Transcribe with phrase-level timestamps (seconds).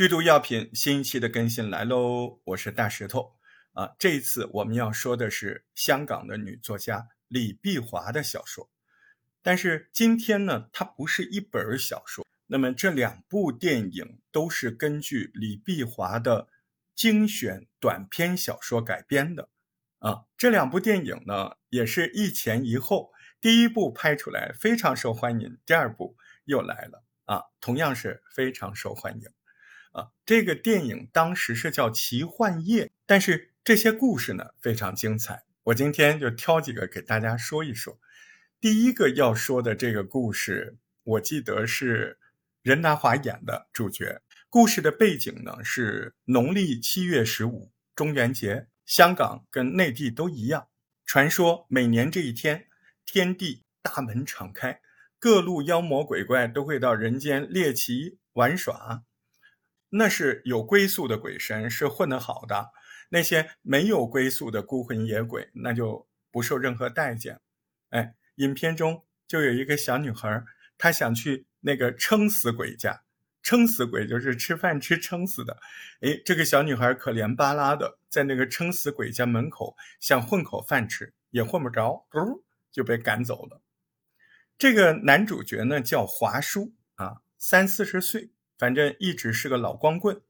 [0.00, 3.34] 剧毒药品新一期的更新来喽，我是大石头
[3.74, 3.90] 啊。
[3.98, 8.70] 这一次我们要说的是香港的女作家李碧华的小说，
[9.42, 12.26] 但是今天呢，它不是一本小说。
[12.46, 16.48] 那么这两部电影都是根据李碧华的
[16.96, 19.50] 精选短篇小说改编的
[19.98, 20.22] 啊。
[20.38, 29.28] 这两部电影呢，也是一前一后，第一部拍出来非常受欢迎，第二部又来了啊，同样是非常受欢迎。
[29.90, 35.44] 啊，这个电影当时是叫《奇幻夜》，但是这些故事呢非常精彩。
[35.64, 37.98] 我今天就挑几个给大家说一说。
[38.60, 42.18] 第一个要说的这个故事，我记得是
[42.62, 44.22] 任达华演的主角。
[44.48, 50.68] 故事的背景呢是农历七月十五，中元节，香港跟内地都一样。
[51.06, 52.66] 传说每年这一天，
[53.04, 54.80] 天地大门敞开，
[55.18, 59.04] 各路妖魔鬼怪都会到人间猎奇玩耍。
[59.90, 62.70] 那是有归宿的鬼神是混得好的，
[63.10, 67.40] 那些没有归宿的孤魂野鬼那就不受任何待见。
[67.90, 70.44] 哎，影片中就有一个小女孩，
[70.78, 73.02] 她想去那个撑死鬼家，
[73.42, 75.58] 撑死鬼就是吃饭吃撑死的。
[76.00, 83.60] 哎，这个小女孩可怜巴拉的在那个撑死鬼家门口想混口饭吃，也混不着，嘟就被赶走了。
[84.56, 88.30] 这个男主角呢叫华叔啊，三四十岁。
[88.60, 90.20] 反正一直是个老光棍，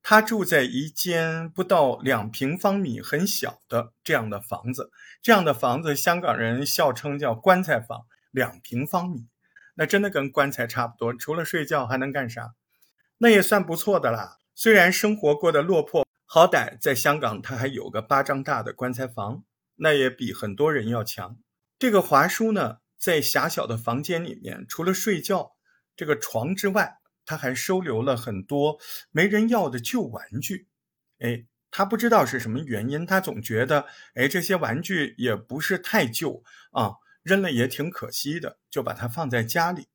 [0.00, 4.92] 他住在一间不到两平方米、很小的这样的房子。
[5.20, 8.06] 这样的房子，香港人笑称叫“棺材房”。
[8.30, 9.26] 两平方米，
[9.74, 11.12] 那真的跟棺材差不多。
[11.12, 12.54] 除了睡觉还能干啥？
[13.18, 14.38] 那也算不错的啦。
[14.54, 19.42] 虽然生活过得落魄，好歹在香港他还有个巴掌大的棺材房，
[19.76, 21.36] 那也比很多人要强。
[21.76, 25.56] 这个华叔呢，在狭小的房间里面，除了睡觉
[25.96, 28.78] 这个床之外，他还收留了很多
[29.10, 30.68] 没人要的旧玩具，
[31.18, 36.42] 哎，他不知道是什么原因，他总觉得，哎，这些玩具也不是太旧
[36.72, 39.88] 啊，扔了也挺可惜的，就把它放在家里。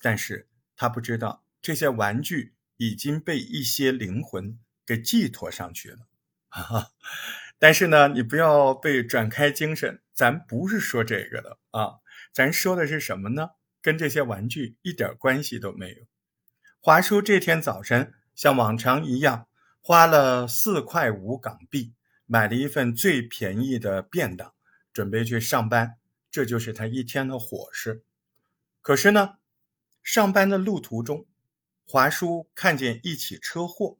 [0.00, 5.98] 但是他不知道，这些玩具已经被一些灵魂给寄托上去了。
[6.50, 6.90] 哈哈，
[7.58, 12.00] 但是呢，你不要被转开精神，咱不是说这个的啊，
[12.32, 13.50] 咱说的是什么呢？
[13.80, 16.06] 跟这些玩具一点关系都没有。
[16.84, 19.46] 华叔这天早晨像往常一样，
[19.80, 21.94] 花了四块五港币
[22.26, 24.52] 买了一份最便宜的便当，
[24.92, 26.00] 准备去上班。
[26.28, 28.02] 这就是他一天的伙食。
[28.80, 29.36] 可是呢，
[30.02, 31.24] 上班的路途中，
[31.86, 33.96] 华叔看见一起车祸，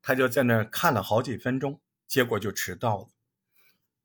[0.00, 3.08] 他就在那儿看了好几分钟，结果就迟到了，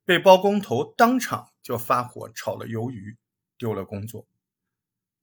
[0.03, 3.17] 被包工头当场就发火炒了鱿鱼，
[3.59, 4.25] 丢了工作。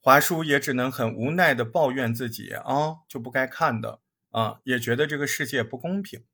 [0.04, 6.24] 华叔也只能很无奈的抱怨自己啊，就不该看的啊，也觉得这个世界不公平。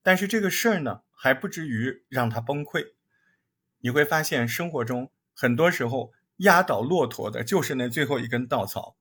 [0.00, 2.92] 但是这个事儿呢，还不至于让他崩溃。
[3.80, 8.96] 你会发现，生活中很多时候压倒骆驼的就是那最后一根稻草。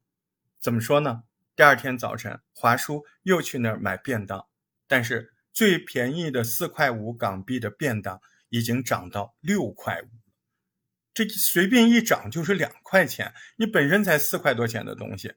[0.59, 1.25] 怎么说呢？
[1.55, 4.47] 第二天早晨，华叔又去那儿买便当，
[4.87, 8.19] 但是最便宜的四块五港币的便当
[8.49, 10.18] 已经涨到六块五。
[11.13, 15.33] 这随便一涨就是两块钱，你本身才四块多钱的东西，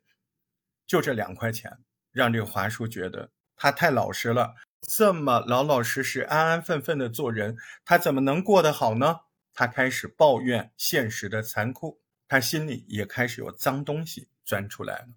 [0.87, 1.79] 就这两块钱，
[2.13, 4.55] 让这个华叔觉得他太老实了。
[4.83, 9.21] 这么老老实实、安安分分的做人，他怎么能过得好呢？
[9.55, 15.09] 他开始抱怨现实的残酷，他心里也开始有脏东西钻出来了。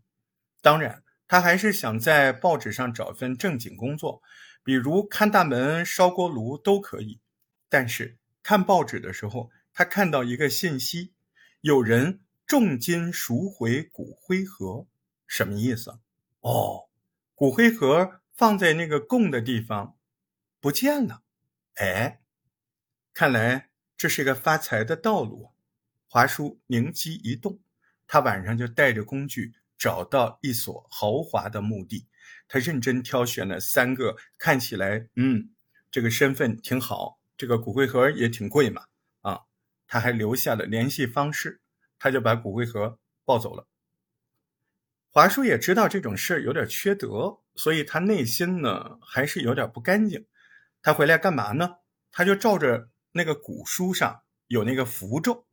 [0.61, 4.21] 当然，他还是想在报纸上找份正经工作，
[4.63, 7.19] 比如看大门、烧锅炉都可以。
[7.67, 11.11] 但是看报纸的时候，他看到一个信息，
[11.59, 14.87] 有人重金赎回骨灰盒，
[15.27, 15.99] 什么意思？
[16.39, 16.87] 哦，
[17.35, 19.97] 骨灰盒放在那个供的地方
[20.61, 21.23] 不见了。
[21.73, 22.21] 哎，
[23.13, 25.51] 看来这是个发财的道路。
[26.07, 27.59] 华叔灵机一动，
[28.07, 32.07] 他晚上就带着工具找到一所豪华的墓地，
[32.47, 35.49] 他认真挑选了三个看起来，嗯，
[35.91, 38.85] 这个身份挺好，这个骨灰盒也挺贵嘛。
[39.87, 41.61] 他还留下了联系方式，
[41.97, 43.67] 他就把骨灰盒抱走了。
[45.11, 50.25] 华叔也知道这种事儿有点缺德，所以他内心呢还是有点不干净。
[50.81, 51.77] 他回来干嘛呢？
[52.11, 55.45] 他就照着那个古书上有那个符咒，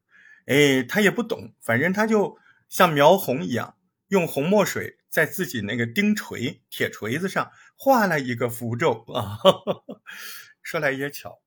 [0.46, 2.38] 哎，他也不懂，反正他就
[2.68, 3.76] 像描红一样，
[4.08, 9.38] 用红墨水在自己那个钉锤铁锤子上画了一个符咒啊。
[10.62, 11.40] 说来也巧，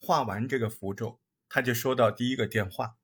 [0.00, 1.20] 画完这个符咒。
[1.54, 2.94] 他就收到第一个电话，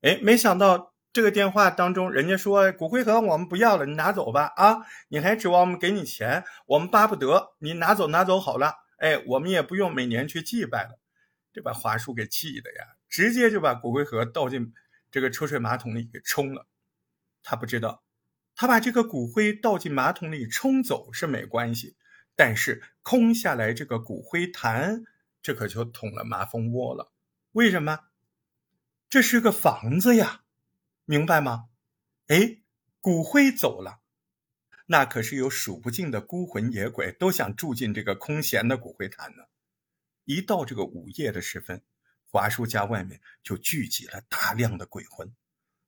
[0.00, 4.86] 哎，没想到这个电话当中，人家说骨灰盒我们不要了，你拿走吧啊！
[5.08, 6.44] 你还指望我们给你钱？
[6.64, 10.98] 我们巴不得你拿走拿走好了，哎，我们也不用每年去祭拜了。
[11.52, 14.72] 这把华叔给气的呀，直接就把骨灰盒倒进
[15.10, 16.66] 这个抽水马桶里给冲了。
[17.42, 18.02] 他不知道，
[18.56, 21.96] 他把这个骨灰倒进马桶里冲走是没关系，
[22.34, 25.04] 但是空下来这个骨灰坛，
[25.42, 27.12] 这可就捅了马蜂窝了。
[27.54, 28.00] 为什么？
[29.08, 30.42] 这是个房子呀。
[31.04, 31.68] 明白吗？
[32.26, 32.58] 哎，
[33.00, 34.00] 骨灰走了，
[34.86, 39.44] 那可是有数不尽的孤魂野鬼都想住进这个空闲的骨灰坛呢。
[40.24, 41.80] 一到这个午夜的时分，
[42.28, 45.32] 华叔家外面就聚集了大量的鬼魂。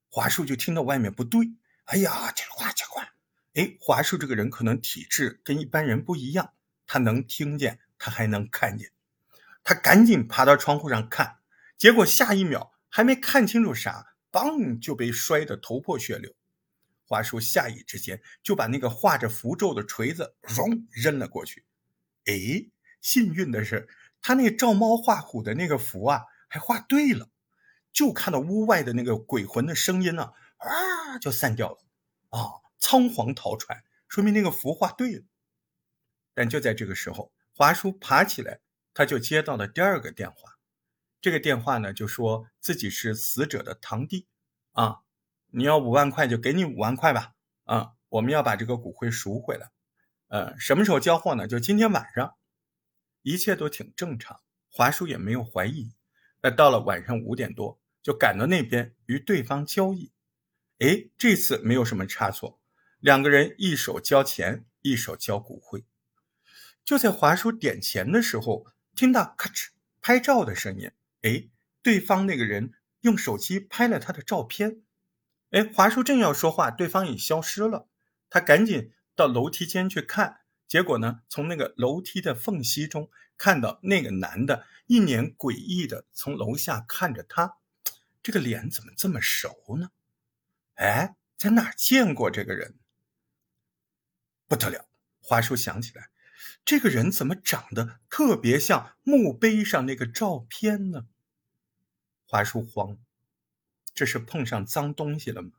[0.09, 1.51] 华叔就听到外面不对，
[1.87, 3.13] 哎呀，这话这话，
[3.55, 6.55] 哎，华叔这个人可能体质跟一般人不一样，
[6.87, 8.93] 他能听见，他还能看见。
[9.65, 11.39] 他赶紧爬到窗户上看，
[11.79, 14.17] 结果下一秒还没看清楚啥。
[14.33, 14.79] 嘣！
[14.79, 16.35] 就被摔得头破血流。
[17.07, 21.65] 华叔下意之间就把那个画着符咒的锤子扔扔了过去。
[22.27, 22.69] 哎，
[23.01, 23.89] 幸运的是，
[24.21, 27.31] 他那照猫画虎的那个符啊，还画对了。
[27.95, 31.79] 就看到屋外的那个鬼魂的声音呢，啊，就散掉了。
[32.29, 35.25] 啊，仓皇逃窜，说明那个符画对了。
[36.35, 38.61] 但就在这个时候，华叔爬起来，
[38.93, 40.56] 他就接到了第二个电话。
[41.27, 44.29] 这个电话呢，就说自己是死者的堂弟，
[44.71, 44.99] 啊，
[45.51, 47.33] 你要五万块就给你五万块吧，
[47.65, 49.73] 啊，我们要把这个骨灰赎回来，
[50.29, 51.49] 呃，什么时候交货呢？
[51.49, 52.37] 就今天晚上，
[53.23, 55.91] 一切都挺正常，华叔也没有怀疑。
[56.43, 60.13] 那到了晚上五点多，就赶到那边与对方交易，
[60.79, 62.61] 哎，这次没有什么差错，
[63.01, 65.85] 两个人一手交钱，一手交骨灰。
[66.85, 69.71] 就在华叔点钱的时候，听到咔哧
[70.01, 70.93] 拍照的声音。
[71.27, 71.49] 哎，
[71.83, 74.83] 对方那个人用手机拍了他的照片。
[75.51, 77.89] 哎，华叔正要说话，对方已消失了。
[78.31, 87.57] 他赶紧到楼梯间去看，结果呢，从那个楼梯的缝隙中看到那个男的一脸诡异的从楼下看着他。
[88.23, 89.91] 这个脸怎么这么熟呢？
[90.75, 92.79] 哎，在哪见过这个人？
[94.47, 94.89] 不得了！
[95.21, 96.11] 华叔想起来，
[96.65, 101.07] 这个人怎么长得特别像墓碑上那个照片呢？
[102.29, 102.99] 华叔慌，
[103.95, 105.53] 这是碰上脏东西了吗？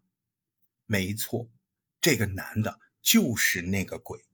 [0.85, 1.49] 没错，
[2.01, 4.25] 这个男的就是那个鬼。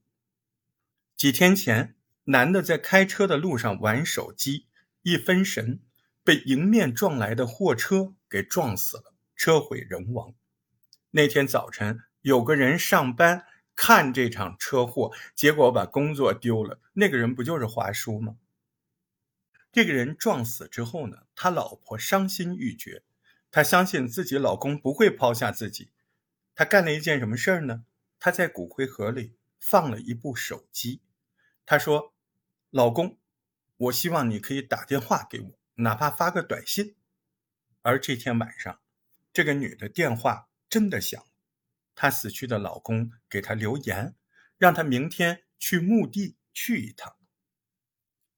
[1.16, 1.94] 几天前，
[2.24, 4.66] 男的在开车的路上玩手机，
[5.02, 5.80] 一分神，
[6.24, 10.34] 被迎面撞来的货车给撞死了，车毁人亡。
[11.12, 13.46] 那天早晨，有个人上班
[13.76, 16.80] 看这场车祸，结果把工作丢了。
[16.94, 18.36] 那个人不就是华叔吗？
[19.74, 23.02] 这个人撞死之后呢，他老婆伤心欲绝，
[23.50, 25.90] 她相信自己老公不会抛下自己。
[26.54, 27.84] 她干了一件什么事儿呢？
[28.20, 31.02] 她在骨灰盒里放了一部手机。
[31.66, 32.14] 她说
[32.70, 33.18] ：“老公，
[33.76, 36.94] 我希望你可以打电话给我，哪怕发个短信。”
[37.82, 38.80] 而这天晚上，
[39.32, 41.26] 这个女的电话真的响，
[41.96, 44.14] 她死去的老公给她留言，
[44.56, 47.16] 让她明天去墓地去一趟。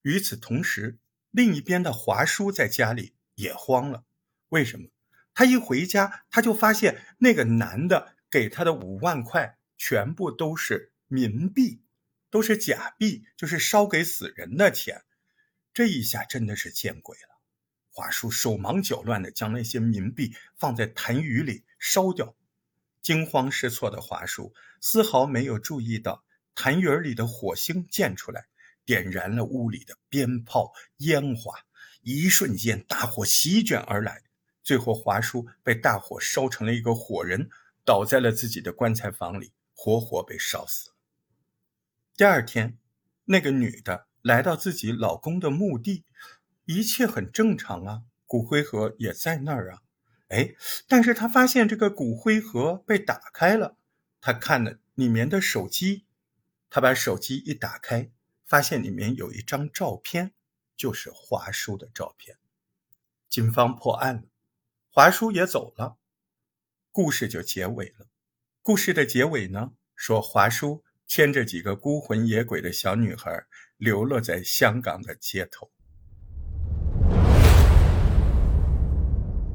[0.00, 0.98] 与此同时，
[1.36, 4.06] 另一边的华叔在家里也慌了，
[4.48, 4.88] 为什么？
[5.34, 11.82] 他一回家，他就发现那个男的给他的五万块全部都是冥币，
[12.30, 15.02] 都是假币，就是烧给死人的钱。
[15.74, 17.38] 这一下真的是见鬼了！
[17.90, 22.34] 华叔手忙脚乱地将那些冥币放在痰盂里烧掉。
[23.02, 26.24] 惊慌失措的华叔丝毫没有注意到
[26.54, 28.46] 痰盂里的火星溅出来。
[28.86, 31.52] 点燃了屋里的鞭炮烟花，
[32.02, 34.22] 一瞬间大火席卷而来，
[34.62, 37.50] 最后华叔被大火烧成了一个火人，
[37.84, 40.92] 倒在了自己的棺材房里，活活被烧死。
[42.16, 42.78] 第二天，
[43.24, 46.04] 那个女的来到自己老公的墓地，
[46.64, 49.82] 一切很正常啊，骨灰盒也在那儿啊，
[50.28, 50.54] 哎，
[50.86, 53.76] 但是她发现这个骨灰盒被打开了，
[54.20, 56.06] 她看了里面的手机，
[56.70, 58.10] 她把手机一打开。
[58.46, 60.32] 发现里面有一张照片，
[60.76, 62.38] 就是华叔的照片。
[63.28, 64.22] 警方破案了，
[64.88, 65.96] 华叔也走了，
[66.92, 68.06] 故事就结尾了。
[68.62, 75.72] 故事的结尾呢，说华叔牵着几个孤魂野鬼的小女孩，流落在香港的街头。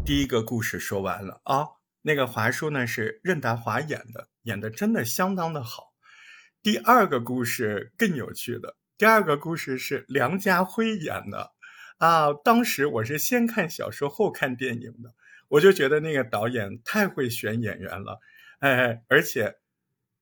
[0.03, 1.67] 第一个故事说完了啊，
[2.01, 5.93] 那个华叔呢是任达华演的，演的真的相当的好。
[6.61, 8.75] 第二个故事更有趣的。
[9.01, 11.53] 第二个故事是梁家辉演的，
[11.97, 15.15] 啊，当时我是先看小说后看电影的，
[15.47, 18.19] 我就觉得那个导演太会选演员了，
[18.59, 19.57] 哎，而且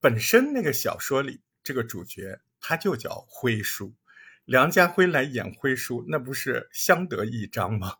[0.00, 3.94] 本身那个小说里这个主角他就叫辉叔，
[4.46, 7.96] 梁家辉来演辉叔，那不是相得益彰吗？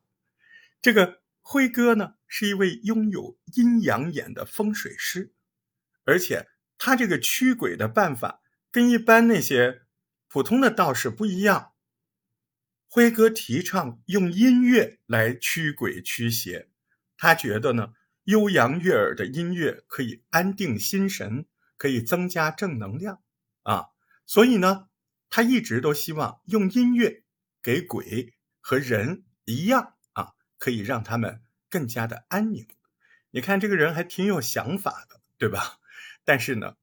[0.80, 5.34] 这个辉哥呢，是一位拥有阴阳眼的风水师，
[6.06, 9.82] 而且他这个驱鬼的办法跟一般那些
[10.32, 11.72] 普通的道士不一样。
[12.86, 16.68] 辉哥提倡用音乐来驱鬼驱邪，
[17.16, 17.94] 他觉得呢，
[18.24, 21.46] 悠扬悦耳的音乐可以安定心神，
[21.76, 23.20] 可以增加正能量
[23.64, 23.88] 啊，
[24.24, 24.88] 所以呢，
[25.28, 27.24] 他一直都希望用音乐
[27.60, 32.68] 给鬼和人一样啊，可以让他们更加的安宁。
[33.32, 35.80] 你看这个人还挺有想法的，对吧？
[36.24, 36.76] 但是呢，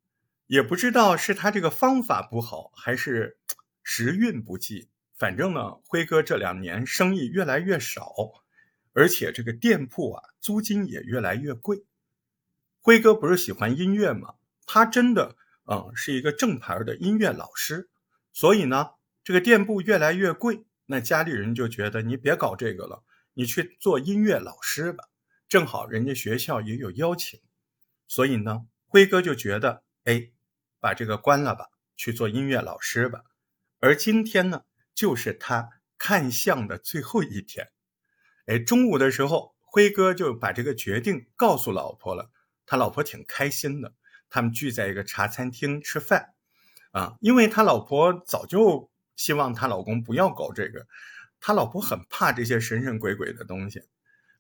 [0.48, 3.38] 也不知道是他这个方法不好，还是
[3.84, 4.90] 时运不济。
[5.16, 8.14] 反正呢，辉哥这两年生意越来越少，
[8.94, 11.84] 而且这个店铺啊，租金也越来越贵。
[12.80, 14.36] 辉哥不是喜欢音乐吗？
[14.66, 15.36] 他真的，
[15.66, 17.90] 嗯，是一个正牌的音乐老师。
[18.32, 18.92] 所以呢，
[19.24, 25.06] 这个店铺越来越贵，那家里人就觉得你别搞这个了，你去做音乐老师吧。
[25.50, 27.40] 正好人家学校也有邀请，
[28.08, 30.30] 所以呢，辉哥就觉得，哎，
[30.80, 33.22] 把这个关了吧，去做音乐老师吧。
[33.80, 34.64] 而今天呢？
[34.96, 35.70] 就是他
[36.00, 37.70] 看相的最后一天，
[38.48, 42.32] 哎，中午的时候，辉哥就把这个决定告诉老婆了。
[42.66, 43.94] 他老婆挺开心的，
[44.28, 46.34] 他们聚在一个茶餐厅吃饭，
[46.94, 50.88] 啊，因为他老婆早就希望他老公不要搞这个，
[51.40, 53.84] 他老婆很怕这些神神鬼鬼的东西，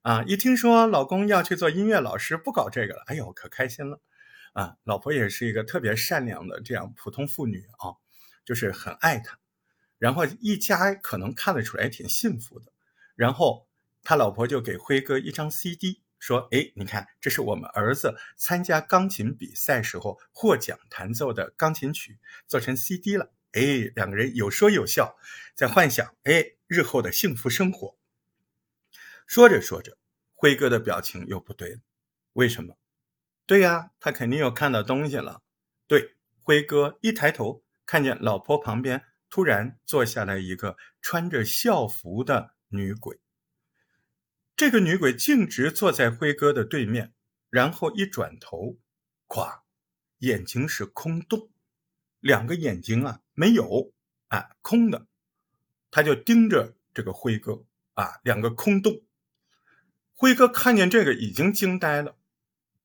[0.01, 4.01] 啊，一听说老公要去做音乐老师，不搞这个了，哎呦，可开心了，
[4.57, 7.93] 啊，老婆也是一个特别善良的这样普通妇女啊，
[8.43, 9.37] 就是很爱他。
[9.99, 12.71] 然后一家可能看得出来挺幸福的，
[13.15, 13.67] 然后
[14.01, 25.19] 他老婆就给辉哥一张 CD，说：“哎，你看，这是我们儿子参加钢琴比赛时候获奖弹奏的钢琴曲，做成 CD 了。”哎，两个人有说有笑，
[25.53, 27.95] 在幻想哎日后的幸福生活。
[29.27, 29.99] 说着说着，
[30.33, 31.79] 辉哥的表情又不对了，
[32.33, 32.75] 为什么？
[33.47, 35.41] 对呀，他肯定又看到东西了。
[35.87, 39.03] 对，辉哥一抬头看见老婆旁边。
[39.29, 43.19] 突然坐下来一个穿着校服的女鬼，
[44.55, 47.13] 这个女鬼径直坐在辉哥的对面，
[47.49, 48.77] 然后一转头，
[49.27, 49.63] 咵，
[50.19, 51.49] 眼睛是空洞，
[52.21, 53.91] 两个眼睛啊没有，
[54.29, 55.07] 啊空的，
[55.91, 59.01] 他就盯着这个辉哥啊，两个空洞。
[60.15, 62.15] 辉哥看见这个已经惊呆了，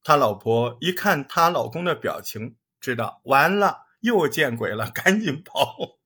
[0.05, 5.99] 他老婆一看他老公的表情，知道完了，又见鬼了， 赶紧跑。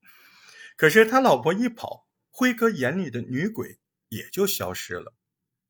[0.76, 5.14] 可是他老婆一跑，辉哥眼里的女鬼也就消失了。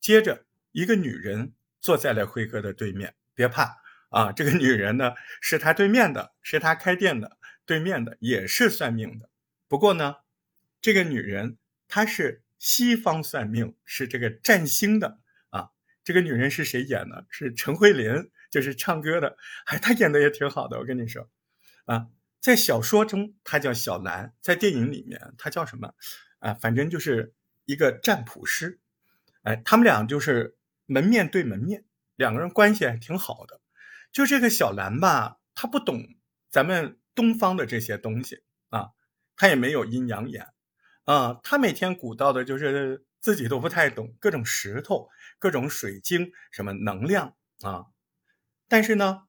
[0.00, 3.14] 接着，一个女人坐在了辉哥的对面。
[3.34, 9.30] 别怕啊，这个女人呢是他对面的，是他开店的对面的，也是算命的。
[9.68, 10.16] 不过呢，
[10.80, 15.20] 这个女人她是西方算命，是这个占星的。
[16.06, 17.26] 这个女人是谁演的？
[17.30, 19.36] 是陈慧琳，就是唱歌的。
[19.64, 21.28] 哎，她演的也挺好的，我跟你说
[21.84, 22.06] 啊。
[22.40, 25.94] 在小说中，她叫小兰；在电影里面，她叫什么？
[26.38, 27.34] 啊，反正就是
[27.64, 28.78] 一个占卜师。
[29.42, 31.84] 哎，他们俩就是门面对门面，
[32.14, 33.60] 两个人关系还挺好的。
[34.12, 36.14] 就这个小兰吧，她不懂
[36.48, 38.90] 咱们东方的这些东西啊，
[39.34, 40.46] 她也没有阴阳眼
[41.02, 45.08] 啊，她每天鼓捣的就是自己都不太懂各种石头、
[45.38, 47.86] 各种水晶什么能量啊。
[48.68, 49.28] 但是呢，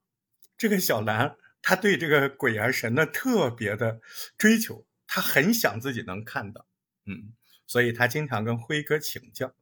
[0.56, 1.36] 这个小兰。
[1.60, 4.00] 她对这个鬼啊神呢特别的
[4.38, 6.66] 追求，她很想自己能看到，
[7.04, 7.34] 嗯，
[7.66, 9.54] 所以她经常跟辉哥请教。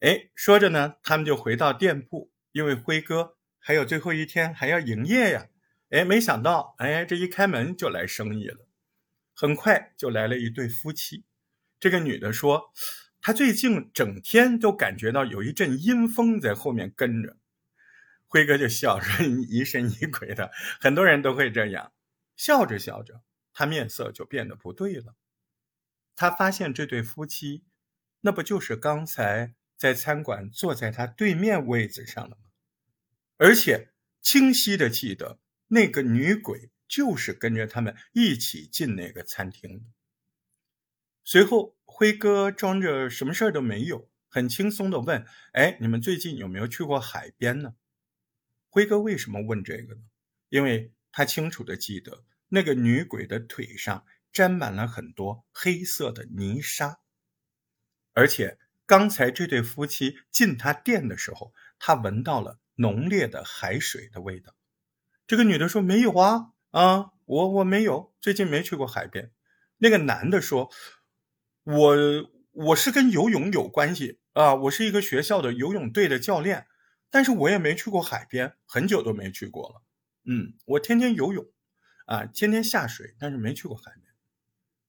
[0.00, 5.46] 哎，说着呢，他们就回到店铺，因为辉哥还有最后一天还要营业呀。
[5.90, 8.66] 哎，没想到，哎，这一开门就来生意了，
[9.32, 11.24] 很快就来了一对夫妻。
[11.78, 12.72] 这个女的说，
[13.26, 17.38] 他最近整天都感觉到有一阵阴风在后面跟着。
[18.26, 21.94] 辉哥就笑说：“疑神疑鬼的，很多人都会这样。”
[22.36, 23.22] 笑着笑着，
[23.54, 25.16] 他面色就变得不对了。
[26.14, 27.64] 他发现这对夫妻，
[28.20, 32.42] 那不就是刚才在餐馆坐在他对面位子上的吗？
[33.38, 35.38] 而且清晰的记得，
[35.68, 39.86] 那个女鬼就是跟着他们一起进那个餐厅的。
[41.22, 45.24] 随后，辉哥装着什么事儿都没有，很轻松的问
[45.54, 47.76] ：“哎，你们最近有没有去过海边呢？”
[48.68, 50.00] 辉哥为什么问这个呢？
[50.48, 56.98] 因为他清楚的记得那个女鬼的腿上沾满了很多黑色的泥沙，
[58.12, 64.56] 而且刚才这对夫妻进他店的时候，他闻到了浓烈的海水的味道。
[65.28, 69.30] 这个女的说：“没有啊，啊，我我没有，最近没去过海边。”
[69.78, 70.72] 那个男的说
[71.64, 71.96] ：“我
[72.52, 76.66] 我是跟游泳有关系啊，我是一个学校的游泳队的教练，
[77.10, 79.82] 但是我也没去过海边，很久都没去过了。
[80.24, 81.46] 嗯，我天天游泳，
[82.06, 84.04] 啊，天天下水，但是没去过海边。”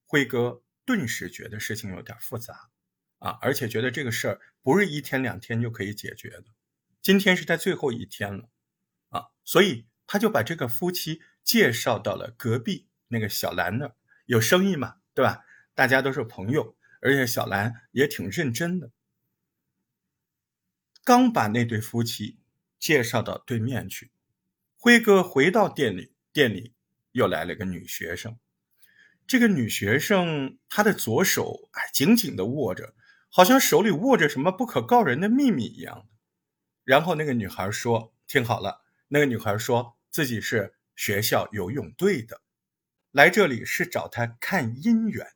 [0.04, 2.70] 辉哥顿时觉得事情有点复杂，
[3.18, 6.44] 啊，而且觉得这个事儿不是一天两天就可以解决的。
[7.00, 8.50] 今天是他最后一天了，
[9.08, 13.96] 啊，所以他就把这个夫妻介绍到了隔壁那个小兰那儿。
[14.26, 15.45] 有生意嘛，对吧？
[15.76, 18.90] 大家都是朋友，而且小兰也挺认真的。
[21.04, 22.38] 刚把那对夫妻
[22.78, 24.10] 介绍到对面去，
[24.78, 26.72] 辉哥回到店里，店里
[27.12, 28.38] 又来了个女学生。
[29.26, 32.94] 这个女学生她的左手哎紧紧的握着，
[33.28, 36.08] 好像手里握着什么不可告人的秘密一样。
[36.84, 42.40] 然后那个女孩说：“听好了。”那个女孩说自己是学校游泳队的。
[43.10, 45.35] 来这里是找他看姻缘。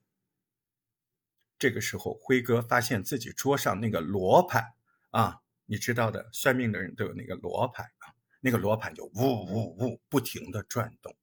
[1.60, 4.72] 这个时候，辉哥发现自己桌上那个罗盘
[5.10, 11.14] 啊，你知道的，算命的人都有那个罗盘啊，那个罗盘就呜呜呜不停的转动。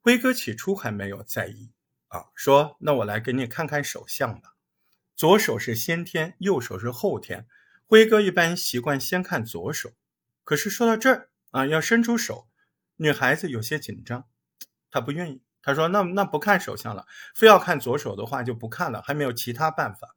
[0.00, 1.72] 辉哥起初还没有在意
[2.06, 4.54] 啊，说：“那我来给你看看手相吧。
[5.16, 7.48] 左手是先天，右手是后天。
[7.86, 9.94] 辉哥一般习惯先看左手，
[10.44, 12.48] 可是说到这儿啊，要伸出手，
[12.96, 14.28] 女孩子有些紧张，
[14.92, 20.16] 她不愿意。”他说：“那那不看手相了，非要看左手的话就不看了，还没有其他办法。”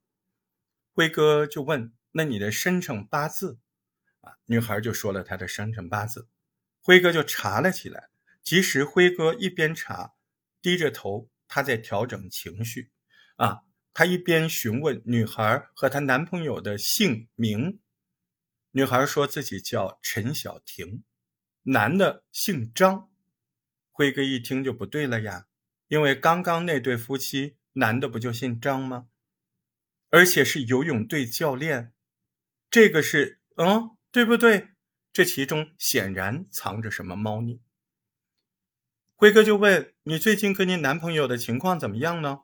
[0.93, 3.59] 辉哥就问：“那你的生辰八字？”
[4.21, 6.29] 啊，女孩就说了她的生辰八字，
[6.81, 8.09] 辉哥就查了起来。
[8.41, 10.13] 其实辉哥一边查，
[10.62, 12.91] 低着头，他在调整情绪。
[13.35, 17.79] 啊，他一边询问女孩和她男朋友的姓名。
[18.71, 21.03] 女孩说自己叫陈小婷，
[21.63, 23.09] 男的姓张。
[23.95, 25.45] 辉哥一听就不对了呀，
[25.88, 29.05] 因为刚刚那对夫妻男的不就姓张吗？
[30.09, 31.94] 而且是游泳队教练，
[32.72, 34.70] 这个是嗯，对不对？
[35.11, 37.61] 这其中显然藏着什么猫腻。
[39.15, 42.39] 辉哥就问你最近跟你男朋友的情况怎么样呢？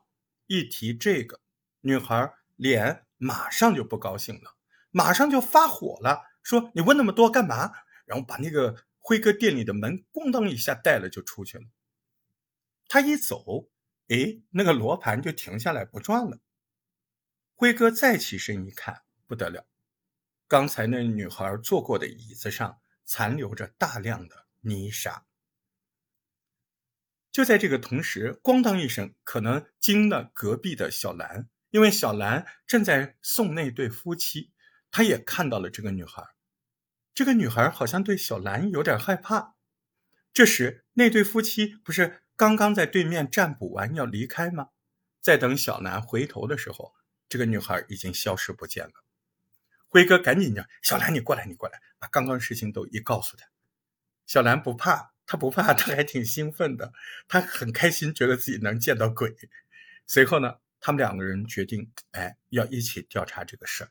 [0.46, 1.40] 一提这个，
[1.80, 4.54] 女孩脸马上就不高兴了，
[4.92, 7.72] 马上就发火了，说你问那么多干嘛？
[8.06, 8.76] 然后把那个。
[9.00, 11.64] 辉哥店里的门咣当一下带了就出去了。
[12.86, 13.68] 他一走，
[14.08, 16.38] 哎，那个罗盘就停下来不转了。
[17.54, 19.66] 辉哥再起身一看，不得了，
[20.46, 25.26] 刚才那女孩坐过的椅子上残留着大量的泥沙。
[27.30, 34.50] 就在这个同时，咣当一声，可能惊了隔壁的小兰，因为小兰正在送那对夫妻，
[34.90, 36.24] 她也看到了这个女孩。
[37.20, 39.54] 这个女孩好像对小兰有点害怕。
[40.32, 44.68] 这时，那对夫妻不是刚刚在对面占卜完要离开吗？
[45.20, 46.94] 在等小兰回头的时候，
[47.28, 48.92] 这个女孩已经消失不见了。
[49.86, 53.44] 辉哥赶紧叫：“小兰，你过来，你过来，把刚刚事情都一告诉他。”
[54.24, 56.94] 小兰不怕，她不怕，她还挺兴奋的，
[57.28, 59.36] 她很开心，觉得自己能见到鬼。
[60.06, 63.90] 随后呢，他们两个人决定，哎，要一起调查这个事儿。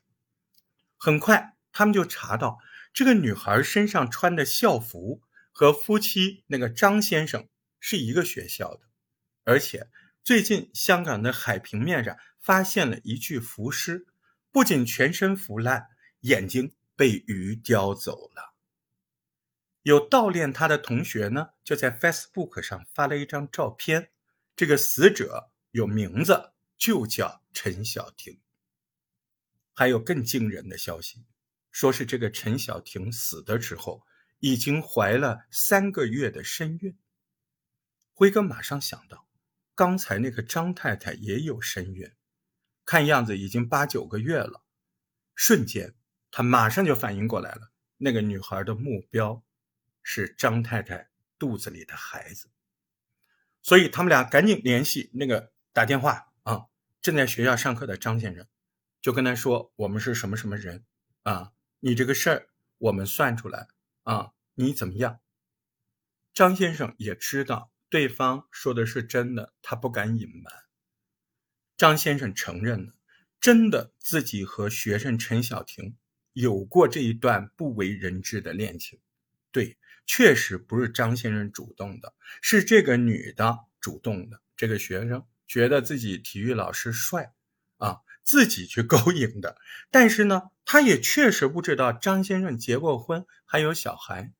[0.98, 2.58] 很快，他们就查到。
[2.92, 5.22] 这个女孩身上穿的校服
[5.52, 7.48] 和夫妻那个张先生
[7.78, 8.82] 是一个学校的，
[9.44, 9.88] 而且
[10.22, 14.06] 最近香港的海平面上发现了一具浮尸，
[14.50, 15.88] 不仅全身腐烂，
[16.20, 18.54] 眼睛被鱼叼走了。
[19.82, 24.10] 有悼念他的同学呢，就在 Facebook 上发了一张照片，
[24.54, 28.40] 这个死者有名字，就叫陈小婷。
[29.72, 31.24] 还有更惊人的消息。
[31.70, 34.04] 说是这个陈小婷死的时候
[34.38, 36.96] 已经怀了三个月的身孕。
[38.12, 39.28] 辉哥马上想到，
[39.74, 42.10] 刚才那个张太太也有身孕，
[42.84, 44.62] 看样子已经八九个月了。
[45.34, 45.94] 瞬间，
[46.30, 49.42] 他马上就反应过来了，那个女孩的目标
[50.02, 52.50] 是张太太肚子里的孩子。
[53.62, 56.66] 所以他们俩赶紧联系那个打电话啊，
[57.00, 58.46] 正在学校上课的张先生，
[59.00, 60.84] 就跟他说：“我们是什么什么人
[61.22, 63.68] 啊？”你这个事儿我们算出来
[64.02, 65.20] 啊，你怎么样？
[66.32, 70.52] 张先生也知道对方说的是真的，他不敢隐瞒。
[71.76, 72.94] 张先生承认了，
[73.40, 75.96] 真的自己和学生陈小婷
[76.34, 79.00] 有过这一段不为人知的恋情。
[79.50, 84.40] 对，确实不是张先生主动的，是这个女的主动的。
[84.54, 87.32] 这个学生觉得自己体育老师帅，
[88.22, 89.56] 自己去勾引的。
[89.90, 94.32] 但是呢，他也确实不知道张先生结过婚，还有小孩。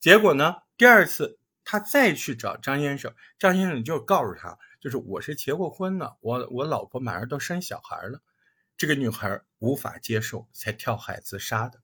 [0.00, 8.20] 结果呢，第二次他再去找张先生，张先生就告诉他，就是我是结过婚的，我我老婆马上都生小孩了。
[8.76, 11.80] 这个女孩无法接受，才跳海自杀的。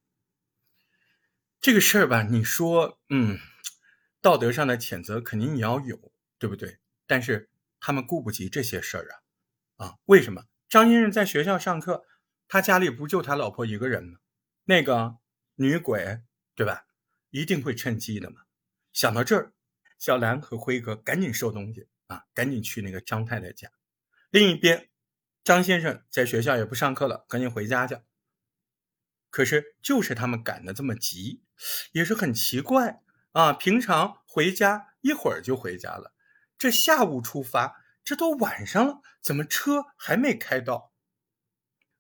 [1.61, 3.39] 这个事儿吧，你说，嗯，
[4.21, 6.79] 道德上的谴责肯定你要有，对不对？
[7.07, 9.09] 但是他们顾不及这些事儿
[9.77, 10.45] 啊，啊，为什么？
[10.69, 12.05] 张先生在学校上课，
[12.47, 14.19] 他家里不就他老婆一个人吗？
[14.65, 15.17] 那个
[15.55, 16.21] 女鬼，
[16.55, 16.87] 对吧？
[17.31, 18.43] 一定会趁机的嘛。
[18.93, 19.53] 想到这儿，
[19.99, 23.71] 小兰和辉哥赶紧收东西啊，赶紧去那个张太太家。
[24.31, 24.89] 另一边。
[25.45, 27.97] 张先生在学校也不上课了，赶紧回家去。
[29.31, 31.43] 可是就是他们赶得这么急，
[31.93, 33.01] 也是很奇怪
[33.33, 33.55] 啊。
[33.55, 36.13] 平常回家一会儿就回家了，
[36.59, 37.77] 这下午出发，
[38.09, 40.95] 这都晚上了，怎么车还没开到？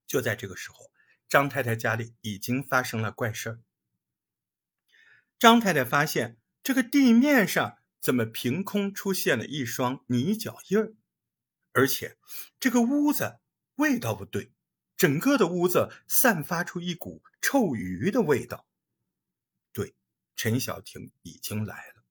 [0.07, 0.91] 就在这个时候，
[1.29, 3.61] 张太太家里已经发生了怪事儿。
[5.39, 10.95] 张太太发现这个地面上怎么凭空出现了一双泥脚印儿？
[11.73, 12.17] 而且，
[12.59, 13.41] 这个屋子
[13.75, 14.55] 味道不对，
[14.97, 18.67] 整个的屋子散发出一股臭鱼的味道。
[19.75, 19.95] 对，
[20.35, 22.03] 陈小婷已经来了。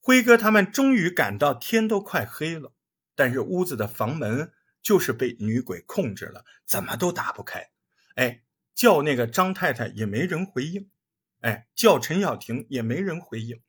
[0.00, 2.74] 辉哥他们终于赶到，天都快黑了，
[3.20, 7.70] 但是屋子的房门就是被女鬼控制了，怎么都打不开。
[8.14, 8.42] 哎，
[8.74, 10.90] 叫那个张太太也没人回应，
[11.40, 13.60] 哎，叫陈小婷也没人回应，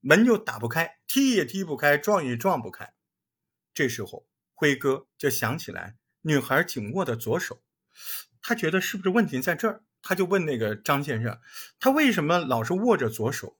[0.00, 2.94] 门就打不开，踢也踢不开，撞也撞不开。
[3.72, 4.26] 这时候。
[4.58, 7.62] 辉哥就想起来女孩紧握的左手，
[8.40, 9.84] 他觉得是不是问题在这儿？
[10.00, 11.40] 他就问那个张先生，
[11.78, 13.56] 他为什么老是握着左手？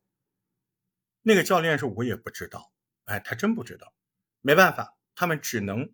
[1.21, 2.73] 那个教练说：“我也不知道。”
[3.05, 3.93] 哎，他真不知道。
[4.41, 5.93] 没办法，他们只能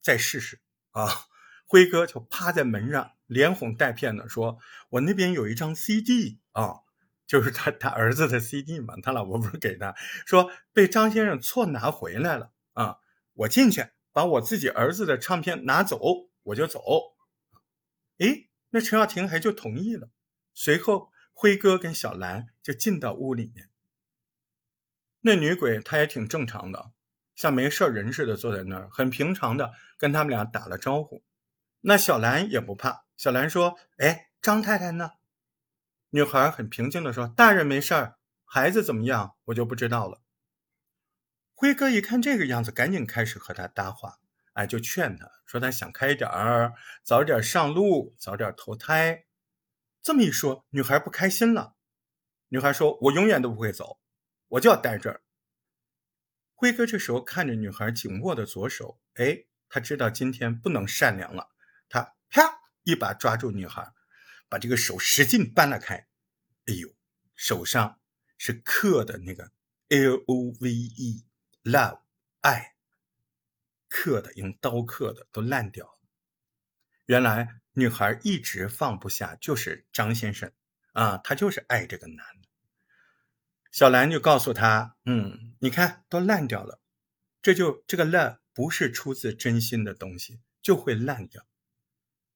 [0.00, 0.60] 再试试
[0.92, 1.26] 啊。
[1.66, 6.82] 辉哥就趴在门上，连哄带骗的说：“我那边有一张 CD 啊，
[7.26, 9.94] 就是他他儿子的 CD 嘛，他老婆不是给他
[10.26, 12.98] 说被张先生错拿回来了啊。”
[13.34, 16.82] 我进去把我自己儿子的唱片拿走，我就走。
[18.18, 20.10] 哎，那陈小婷还就同意了。
[20.52, 23.70] 随后，辉哥跟小兰就进到屋里面。
[25.20, 26.92] 那女鬼她也挺正常的，
[27.40, 31.24] 像没事人似的坐在那儿，很平常的跟他们俩打了招呼。
[31.80, 35.12] 那小兰也不怕，小兰说：“哎，张太太呢？”
[36.12, 40.20] 女孩很平静的说：“大人没事儿，孩子怎么样，我就不知道了。”
[41.56, 44.18] 辉哥一看这个样子，赶紧开始和他搭话，
[44.52, 49.24] 哎，就劝他说他想开一点儿，早点上路，早点投胎。
[50.02, 51.72] 这么一说，女孩不开心了。
[52.48, 53.98] 女孩说：“我永远都不会走，
[54.48, 55.22] 我就要待这儿。”
[56.60, 61.48] 辉哥这时候看着女孩紧握的左手，哎，他知道今天不能善良了，
[61.88, 63.94] 他啪一把抓住女孩，
[64.46, 66.06] 把这个手使劲掰了开。
[66.66, 66.94] 哎呦，
[67.34, 67.98] 手上
[68.36, 69.52] 是刻的那个
[69.88, 71.24] L O V E。
[71.62, 72.00] love
[72.40, 72.74] 爱
[73.88, 75.98] 刻的用刀刻的都烂掉了。
[77.06, 80.52] 原来女孩一直放不下，就是张先生
[80.92, 82.39] 啊，她就是爱这个男的。
[83.70, 86.80] 小兰就告诉他：“嗯，你看都烂掉了，
[87.40, 91.46] 这就这个 love 不是出自真心的东西，就会烂掉。”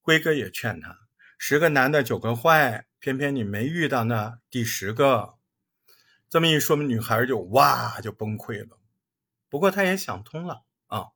[0.01, 5.35] 辉哥也劝他：“十个男的九个坏，偏偏你没遇到那第十个。”
[6.29, 8.79] 这么一说，女孩就哇就崩溃了。
[9.47, 11.07] 不过他也想通了啊！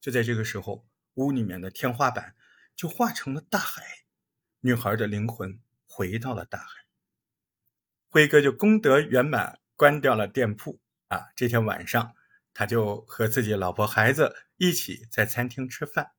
[0.00, 2.34] 就在这个时候，屋里面的天花板
[2.74, 3.82] 就化成了大海，
[4.60, 6.84] 女孩的灵魂回到了大海。
[8.08, 11.28] 辉哥就功德圆满，关掉了店铺啊！
[11.36, 12.14] 这天晚上，
[12.54, 16.12] 他就和自己老婆孩子一起在餐厅吃饭。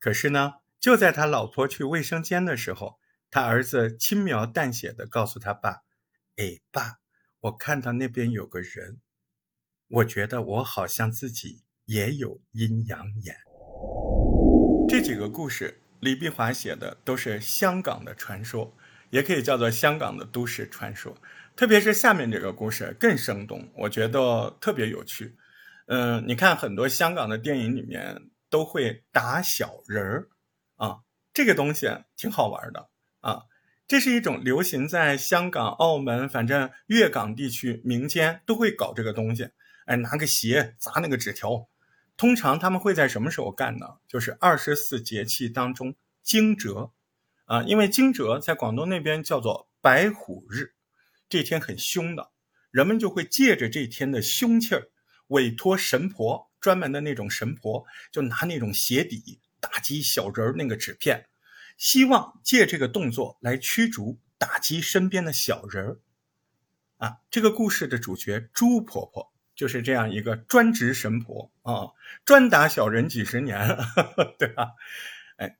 [0.00, 2.98] 可是呢，就在他老婆去卫生间的时候，
[3.30, 5.82] 他儿子轻描淡写的告诉他爸
[6.36, 6.98] ：“哎，爸，
[7.40, 9.00] 我看到那边有个人。”
[9.88, 13.36] 我觉得我好像自己也有阴阳眼。
[14.88, 18.74] 这几个故事，李碧华写的都是香港的传说，
[19.10, 21.16] 也可以叫做香港的都市传说。
[21.54, 25.36] 特别是下面这个故事更生动，我觉得特别有趣。
[25.86, 30.28] 嗯，你看很多香港的电影里面都会打小人儿
[30.76, 31.00] 啊，
[31.34, 32.88] 这个东西挺好玩的
[33.20, 33.42] 啊。
[33.86, 39.50] 这是一种流行在香港、澳门，反正粤港地区民间都会搞这个东西。
[39.84, 41.68] 哎，拿个鞋砸那个纸条，
[42.16, 43.96] 通常他们会在什么时候干呢？
[44.08, 46.92] 就是二十四节气当中惊蛰，
[47.44, 50.72] 啊，因为惊蛰在广东那边叫做白虎日，
[51.32, 52.30] 这天很凶的，
[52.70, 54.90] 人们就会借着这天的凶气儿，
[55.28, 61.30] 委托神婆专门的那种神婆，就拿那种鞋底打击小人儿那个纸片，
[61.78, 65.98] 希望借这个动作来驱逐、打击身边的小人儿。
[66.98, 71.92] 啊，这个故事的主角朱婆婆就是这样一个专职神婆啊，
[72.26, 73.74] 专打小人几十年，
[74.38, 74.72] 对吧？
[75.36, 75.56] 哎，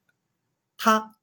[0.76, 1.16] 她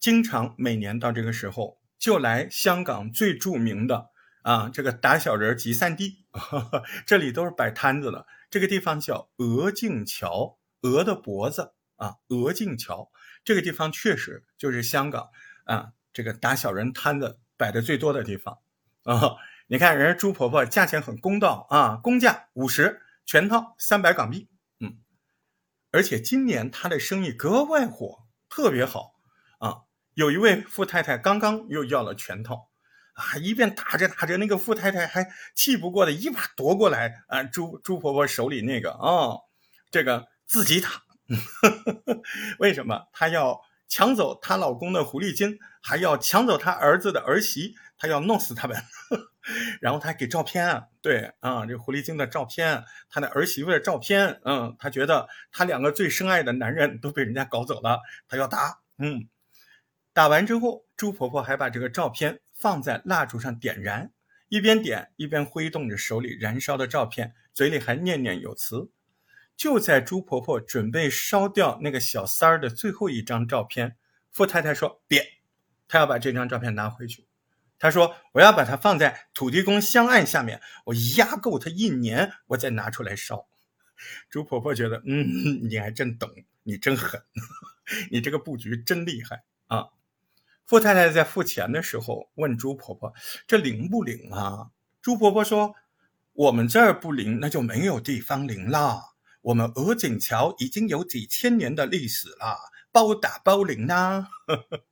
[0.00, 4.10] 经常每年到这个时候就来香港最著名的
[4.42, 6.24] 啊这个打小人集散地，
[7.06, 8.26] 这里都是摆摊子的。
[8.50, 13.12] 这个地方叫鹅颈桥，鹅的脖子啊，鹅颈桥
[13.44, 15.30] 这个地方确实就是香港
[15.62, 18.58] 啊这个打小人摊子摆的最多的地方
[19.04, 19.36] 啊。
[19.68, 24.48] 你看，人家朱婆婆价钱很公道啊，公价五十，全套三百港币，
[24.80, 24.98] 嗯，
[25.92, 29.11] 而且今年她的生意格外火，特别好。
[30.14, 32.68] 有一位富太太刚刚又要了全套，
[33.14, 39.38] 啊，一边打着打着，那个富太太还气不过的，一把夺过来啊，朱朱婆婆手里那个啊，
[39.90, 41.02] 这个自己打，
[42.58, 43.08] 为什么？
[43.12, 48.76] 她要抢走她老公的狐狸精，还要抢走她儿子的儿媳，她要弄死他们。
[49.80, 59.26] 然后他给照片，对啊，这狐狸精的照片，他的儿媳妇的照片，嗯，他觉得他两个最深爱的男人都被人家搞走了，他要打，嗯，
[60.14, 64.12] 打完之后，朱婆婆还把这个照片放在蜡烛上点燃，
[64.48, 68.90] 一边点一边挥动着手里燃烧的照片，嘴里还念念有词。
[69.56, 73.96] 就在朱婆婆准备烧掉那个小三儿的最后一张照片，
[74.30, 75.24] 富太太说别，
[75.88, 77.26] 她要把这张照片拿回去。
[77.78, 83.48] 她说：“我要把它放在土地公香案下面，我压够它一年，我再拿出来烧。”
[84.28, 86.30] 朱婆婆觉得：“嗯，你还真懂，
[86.64, 87.22] 你真狠，
[88.10, 89.86] 你这个布局真厉害啊！”
[90.64, 93.12] 富太太在付钱的时候问朱婆婆
[93.46, 94.70] ：“这灵不灵啊？”
[95.02, 95.74] 朱婆婆说
[96.32, 99.14] ：“我们这儿不灵，那就没有地方灵了。
[99.42, 102.56] 我们鹅颈桥已经有几千年的历史了，
[102.90, 104.28] 包打包灵呐。”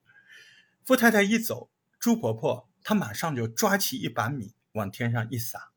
[0.84, 2.68] 富太太一走，朱婆婆。
[2.82, 5.70] 她马上就抓起一把米往天上一撒，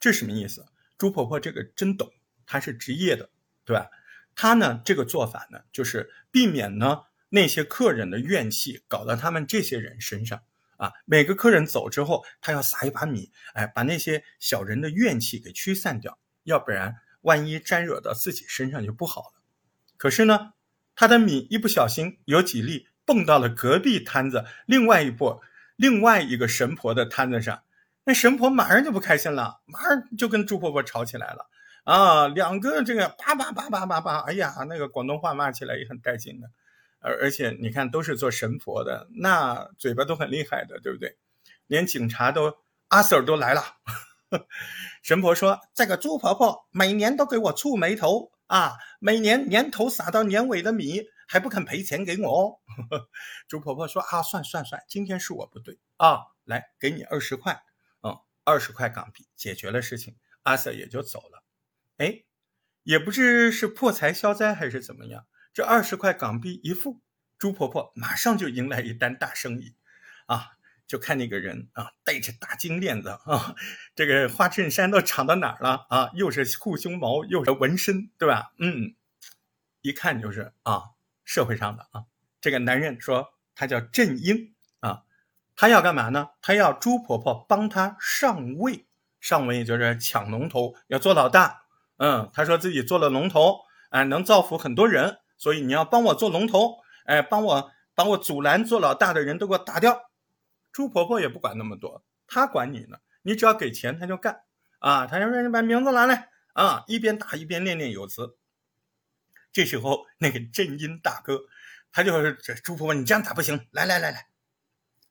[0.00, 0.66] 这什么意思？
[0.96, 2.10] 朱婆婆这个真懂，
[2.46, 3.30] 她是职业的，
[3.64, 3.90] 对吧？
[4.34, 10.42] 她呢这个做法呢，就是避免呢那些客人的怨气搞到他们这些人身上
[10.76, 10.92] 啊。
[11.04, 19.42] 每个客人走之后，他要撒一把米，哎，把那些小人的怨气给驱散掉，要不然万一沾惹到自己身上就不好了。
[19.96, 20.52] 可是呢，
[20.94, 25.42] 他的米一不小心有几粒蹦到了隔壁摊子另外一波。
[25.76, 27.62] 另外一个神婆的摊子上，
[28.02, 31.48] 那神婆马上就不开心了，马上就跟朱婆婆吵起来了
[31.84, 32.26] 啊！
[32.26, 36.50] 两个这个叭叭叭叭叭叭，哎呀，那个广东话骂起来也很带劲的，
[37.00, 41.16] 而而且你看都是做神婆的，那嘴巴都很厉害的，对不对？
[41.66, 42.58] 连警察都
[42.88, 43.62] 阿 Sir 都来了。
[45.02, 52.56] 神婆说：“这个猪婆婆每年都给我触眉头啊，每年年头撒到年尾的米。”还不肯赔钱给我哦，
[53.48, 57.62] 朱婆婆说啊，算算算，今天是我不对啊，来给你二十块，
[58.02, 61.44] 嗯，二十块港币解决了事情，阿 Sir 也就走了。
[61.98, 62.24] 哎，
[62.82, 67.00] 也不知是破财消灾还是怎么样，这二十块港币一付，
[67.38, 69.74] 朱婆婆马上就迎来一单大生意，
[70.26, 70.52] 啊，
[70.86, 73.54] 就看那个人啊，戴着大金链子啊，
[73.94, 76.10] 这个花衬衫都长到哪儿了啊？
[76.14, 78.52] 又是护胸毛，又是纹身，对吧？
[78.58, 78.94] 嗯，
[79.80, 80.90] 一看就是啊。
[81.30, 82.04] 社会上的啊，
[82.40, 85.02] 这个男人说他叫郑英啊，
[85.54, 86.30] 他要干嘛呢？
[86.40, 88.86] 他要朱婆婆帮他上位，
[89.20, 91.64] 上位就是抢龙头，要做老大。
[91.98, 93.58] 嗯，他说自己做了龙头，
[93.90, 100.10] 啊，能造福很多人，所以你要帮我做龙头，哎，帮我帮我阻拦做老大的人都给我打掉。
[100.72, 104.42] 朱婆婆也不管那么多，她管你呢，你只要给钱，她就干
[104.80, 105.06] 啊。
[105.06, 108.36] 她就说你把名字拿来啊，一边打一边念念有词。
[109.50, 111.40] 这时候，那个正音大哥，
[111.90, 114.26] 他就是这朱婆婆，你这样打不行，来来来来，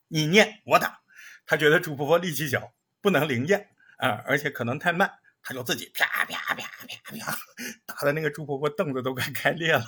[0.10, 1.02] 你念我打。
[1.46, 5.12] 他觉得朱婆婆力气小，不能灵验啊，而且可能太慢，
[5.48, 6.68] 他就自己啪啪啪啪
[7.18, 7.38] 啪，
[7.88, 9.86] 打的那个朱婆婆凳子都快开裂了。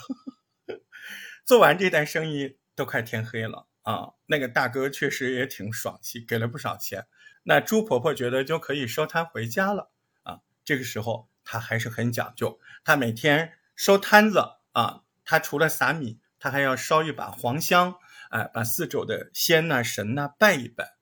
[1.44, 7.06] 做完这单生意都快天黑了啊，那个大哥确实也挺爽气，给了不少钱。
[7.42, 9.92] 那朱婆婆觉得就可以收摊回家了
[10.22, 10.40] 啊。
[10.64, 13.52] 这个时候，她还是很讲究，她每天。
[13.76, 14.38] 收摊子
[14.72, 17.96] 啊，他除了撒米，他还要烧一把黄香，
[18.30, 20.96] 哎，把四周的仙呐、神呐拜一拜。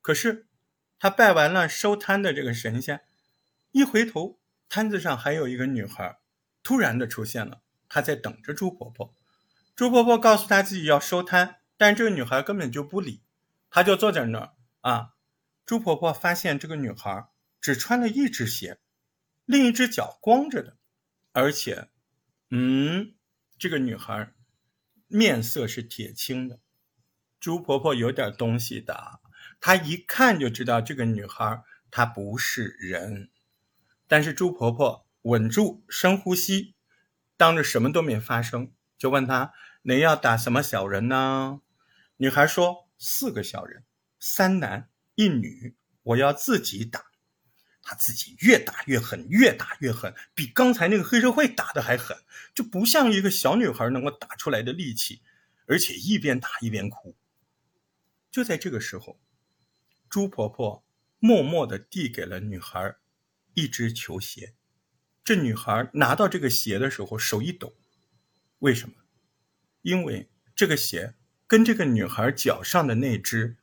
[0.00, 0.46] 可是
[1.00, 3.02] 他拜完了收摊的这个神仙，
[3.74, 6.20] 一回头，摊子上还有一个女孩，
[6.62, 7.60] 突然的出现了。
[7.88, 9.12] 她在等着朱婆婆。
[9.74, 13.24] 朱婆婆告诉她自己要收摊，但这个女孩根本就不理，
[13.70, 15.14] 她就坐在那儿啊。
[15.66, 17.26] 朱婆婆发现这个女孩
[17.60, 18.78] 只穿了一只鞋，
[19.44, 20.76] 另一只脚光着的，
[21.32, 21.88] 而且。
[22.50, 23.16] 嗯，
[23.58, 24.32] 这个女孩
[25.08, 26.60] 面色是铁青的。
[27.40, 29.18] 朱婆婆有点东西的，
[29.60, 33.30] 她一看就知道这个女孩她不是人。
[34.14, 36.76] 但是朱婆婆稳住，深呼吸，
[37.36, 41.62] 当着什么都没发生，就问她：“你要打什么小人呢？”
[42.18, 43.82] 女孩说：“四个小人，
[44.20, 45.74] 三男一女，
[46.04, 47.06] 我要自己打。”
[47.82, 52.16] 她自己越打越狠，越打越狠，比刚才那个黑社会打的还狠，
[52.54, 55.22] 就不像一个小女孩能够打出来的力气，
[55.66, 57.16] 而且一边打一边哭。
[58.30, 59.18] 就在这个时候，
[60.08, 60.84] 朱婆婆
[61.18, 62.94] 默默地递给了女孩
[63.54, 64.54] 一只球鞋。
[65.24, 67.74] 这女孩拿到这个鞋的时候，手一抖。
[68.58, 68.94] 为什么？
[69.82, 71.14] 因为这个鞋
[71.46, 73.56] 跟这个女孩脚上的那只，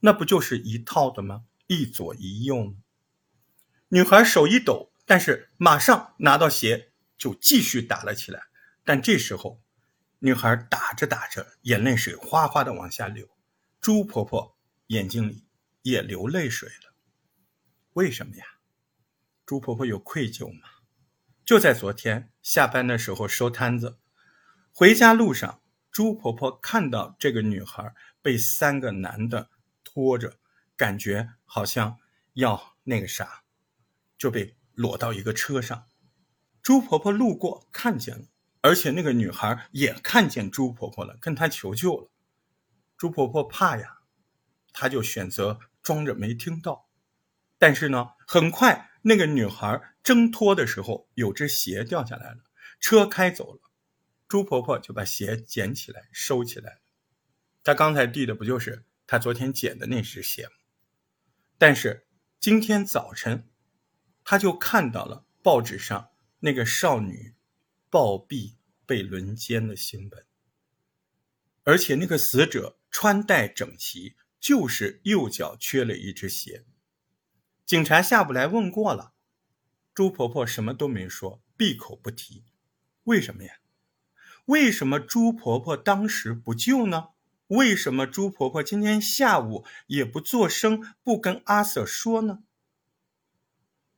[0.00, 1.44] 那不就是一套的吗？
[1.66, 2.74] 一左一右吗？
[3.88, 8.44] 女孩手一抖，但是马上拿到鞋就继续打了起来。
[8.84, 9.62] 但这时候，
[10.20, 13.28] 女孩打着打着，眼泪水哗哗的往下流，
[13.80, 14.56] 朱婆婆
[14.88, 15.44] 眼睛里
[15.82, 16.94] 也流泪水了。
[17.92, 18.44] 为什么呀？
[19.44, 20.68] 朱婆婆有愧疚吗？
[21.44, 23.98] 就在昨天下班的时候收摊子，
[24.72, 29.50] 回家路上，朱婆婆看到这个女孩被三个男的
[29.82, 30.38] 拖着，
[30.76, 31.98] 感觉好像
[32.34, 33.42] 要那个啥。
[34.16, 35.88] 就被裸到一个车上，
[36.62, 38.26] 朱婆婆路过看见了，
[38.60, 42.08] 而且那个女孩也看见朱婆婆了，跟她求救了。
[42.96, 43.98] 朱婆婆怕呀，
[44.72, 46.88] 她就选择装着没听到。
[47.58, 52.38] 但是呢，很快那个女孩挣脱的时候，有只鞋掉下来了，
[52.80, 53.60] 车开走了，
[54.26, 56.78] 朱婆婆就把鞋捡起来收起来了。
[57.62, 60.52] 她刚才递的不就是她昨天捡的那只鞋吗？
[61.58, 62.06] 但是
[62.40, 63.48] 今天早晨。
[64.24, 67.34] 他就看到了报纸上那个少女
[67.90, 68.54] 暴毙
[68.86, 70.24] 被轮奸的新闻，
[71.64, 76.64] 而且那个死者穿戴整齐，就是右脚缺了一只鞋。
[77.64, 79.14] 警察下不来问过了，
[79.94, 82.44] 朱婆婆什么都没说，闭口不提。
[83.04, 83.54] 为什么呀？
[84.46, 87.08] 为什么朱婆婆当时不救呢？
[87.48, 92.42] 为什么朱婆婆今天下午也不作声，不跟阿 Sir 说呢？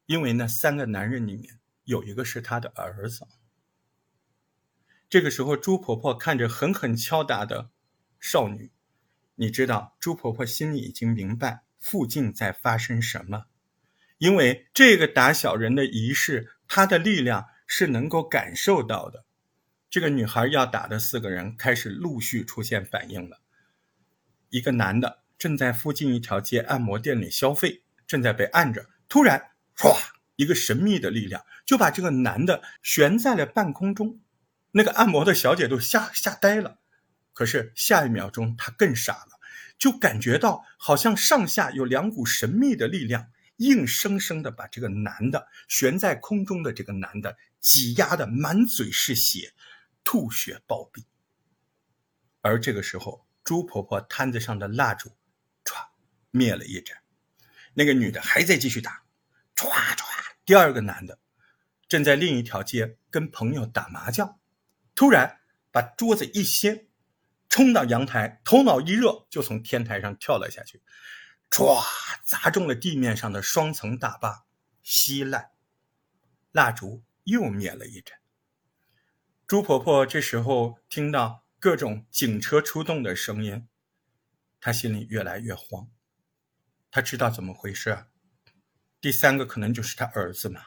[0.07, 3.27] 因为那三个男人里面有一个是他的儿子。
[5.09, 7.71] 这个时候，朱婆婆看着狠狠敲打的
[8.21, 8.71] 少女，
[9.37, 13.47] 你知道，朱婆婆心里已经明白附近在发生什么。
[14.19, 19.25] 因为这个打小人的仪式，他的力量是能够感受到的。
[19.91, 23.41] 这个女孩要打的四个人开始陆续出现反应了。
[24.51, 29.51] 一个男的正在附近一条街按摩店里消费，正在被按着，突然。
[29.77, 29.97] 唰！
[30.37, 34.21] 一个神秘的力量就把这个男的悬在了半空中，
[34.73, 36.79] 那个按摩的小姐都吓吓呆了。
[37.33, 39.39] 可是下一秒钟，她更傻了，
[39.77, 49.55] 就感觉到好像上下有两股神秘的力量，硬生生的把这个男的悬在空中的这个男的挤压的满嘴是血，
[50.03, 51.05] 吐血暴毙。
[52.41, 55.17] 而这个时候，朱婆婆摊子上的蜡烛
[55.65, 55.89] 唰
[56.31, 56.99] 灭了一盏，
[57.75, 59.05] 那个女的还在继续打。
[59.57, 60.05] 唰唰，
[60.45, 61.19] 第二个男的
[61.89, 64.39] 正在另一条街跟朋友打麻将，
[64.95, 65.41] 突然
[65.71, 66.89] 把桌子一掀，
[67.49, 70.83] 冲到阳台，头脑一热就从天台上跳了下去，
[71.57, 71.87] 唰
[72.25, 74.45] 砸中了地面上的双层大坝，
[74.83, 75.53] 稀烂。
[76.51, 78.19] 蜡烛又灭了一盏。
[79.47, 83.69] 朱婆婆这时候听到各种警车出动的声音，
[84.61, 85.89] 她心里越来越慌，
[86.91, 88.07] 她知道怎么回事。
[89.01, 90.61] 第三个可能就是他儿子嘛，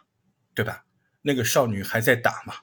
[0.54, 0.86] 对吧？
[1.24, 2.60] 那个少女还在打嘛，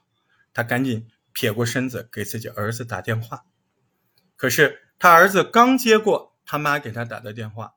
[0.55, 3.45] 她赶紧撇过身子给自己儿子打电话。
[4.35, 7.75] 可是他儿子刚接过他妈给他打的电话，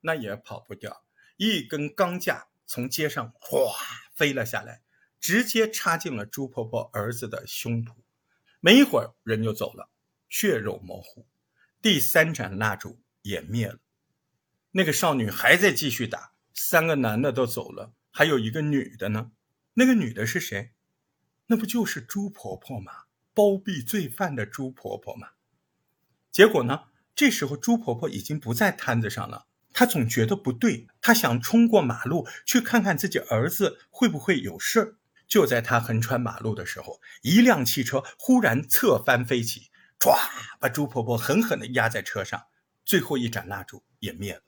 [0.00, 1.04] 那也跑不掉，
[1.36, 3.74] 一根钢架从街上哗
[4.14, 4.82] 飞了下来，
[5.20, 7.94] 直接插进了朱婆婆儿子的胸脯。
[8.60, 9.90] 没一会儿人就走了，
[10.28, 11.26] 血肉模糊。
[11.82, 13.78] 第三盏蜡烛也灭了，
[14.72, 16.32] 那个少女还在继续打。
[16.52, 19.32] 三个男的都走了，还有一个女的呢。
[19.74, 20.72] 那个女的是谁？
[21.46, 23.04] 那不就是朱婆婆吗？
[23.32, 25.30] 包庇罪犯的朱婆婆吗？
[26.30, 26.84] 结果呢？
[27.14, 29.46] 这时候朱婆婆已经不在摊子上了。
[29.72, 34.96] 她总觉得不对，她想冲过马路去看看自己儿子会不会有事儿。
[35.26, 40.18] 就在她横穿马路的时候，一辆汽车忽然侧翻飞起，唰，
[40.58, 42.42] 把朱婆婆狠狠地压在车上。
[42.84, 44.42] 最后一盏蜡烛也灭了。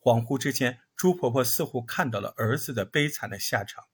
[0.00, 0.80] 恍惚之间。
[0.94, 3.86] 朱婆婆似乎看到了儿子的悲惨的下场，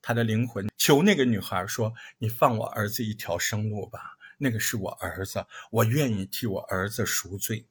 [0.00, 7.66] 她的灵魂求那个女孩说：“你放我儿子一条生路吧，那个是我儿子，我愿意替我儿子赎罪。”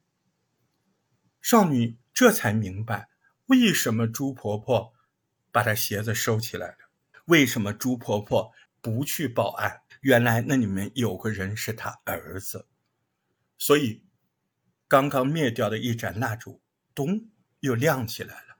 [1.43, 3.09] 少女这才明白，
[3.47, 4.93] 为什么朱婆婆
[5.51, 6.77] 把她鞋子收起来了，
[7.25, 9.81] 为什么朱婆婆不去报案。
[9.99, 12.69] 原来那里面有个人是她儿子，
[13.57, 14.05] 所以
[14.87, 16.61] 刚刚灭掉的一盏蜡烛，
[16.95, 17.29] 咚，
[17.59, 18.57] 又亮起来了。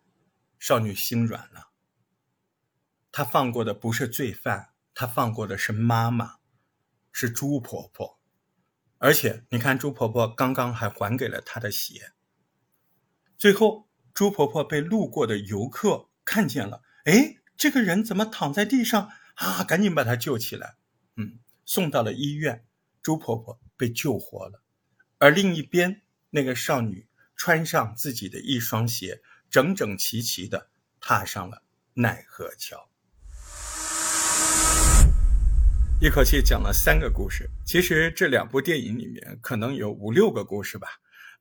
[0.60, 1.70] 少女心软了，
[3.14, 6.36] 她放过的不是罪犯，她放过的是妈妈，
[7.14, 8.20] 是朱婆婆。
[8.98, 12.13] 而且你看，朱婆婆刚刚还还给了她的鞋。
[13.44, 19.66] 最后，朱婆婆被路过的游客看见了，哎，这个人怎么躺在地上啊？
[19.66, 20.78] 赶紧把他救起来，
[21.18, 22.64] 嗯，送到了医院。
[23.02, 24.64] 朱婆婆被救活了，
[25.18, 30.70] 而另一边那个少女穿上自己的一双鞋，整整齐齐的
[31.02, 31.64] 踏上了
[31.96, 32.90] 奈何桥。
[36.00, 40.88] 一口气讲了三个故事，其实这两部电影里面可能有五六个故事吧。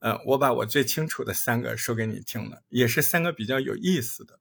[0.02, 4.40] 呃，我把我最清楚的三个说给你听了，也是三个比较有意思的。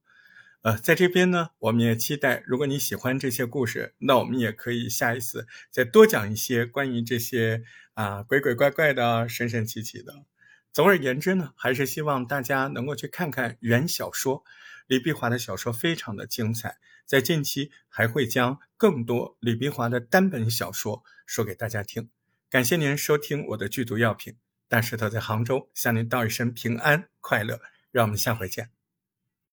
[0.64, 7.62] 呃，在这边呢，我们也期待，如果你喜欢这些故事，那我们也可以下一次再多讲一些关于这些
[7.94, 10.26] 啊鬼鬼怪怪的、神神奇奇的。
[10.74, 14.44] 总而言之呢，还是希望大家能够去看看原小说，
[14.88, 16.78] 李碧华的小说非常的精彩。
[17.06, 22.10] 在近期还会将更多李碧华的单本小说说给大家听。
[22.50, 24.38] 感谢您收听我的剧毒药品。
[24.72, 27.60] 但是他在杭州向您道一声平安快乐，
[27.92, 28.81] 让我们下回见。